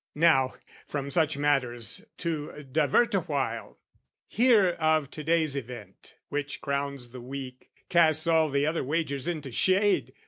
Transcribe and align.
"Now, 0.15 0.55
from 0.87 1.11
such 1.11 1.37
matters 1.37 2.03
to 2.17 2.63
divert 2.63 3.13
awhile, 3.13 3.77
"Hear 4.25 4.69
of 4.69 5.11
to 5.11 5.23
day's 5.23 5.55
event 5.55 6.15
which 6.29 6.59
crowns 6.59 7.11
the 7.11 7.21
week, 7.21 7.69
"Casts 7.87 8.25
all 8.25 8.49
the 8.49 8.65
other 8.65 8.83
wagers 8.83 9.27
into 9.27 9.51
shade. 9.51 10.13